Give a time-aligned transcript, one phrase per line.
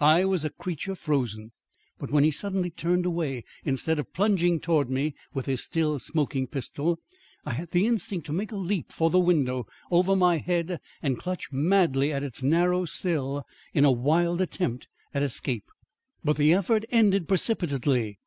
[0.00, 1.52] I was a creature frozen.
[2.00, 6.48] But when he suddenly turned away instead of plunging towards me with his still smoking
[6.48, 6.98] pistol,
[7.46, 11.16] I had the instinct to make a leap for the window over my head and
[11.16, 15.70] clutch madly at its narrow sill in a wild attempt at escape.
[16.24, 18.18] But the effort ended precipitately.